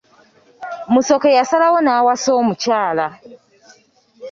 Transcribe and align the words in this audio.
Musoke 0.93 1.29
yasalawo 1.37 1.77
n'awasa 1.81 2.29
omukyala. 2.39 3.07